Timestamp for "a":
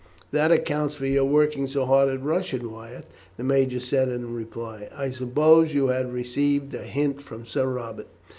6.73-6.79